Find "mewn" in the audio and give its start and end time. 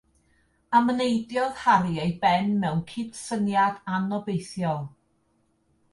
2.63-2.81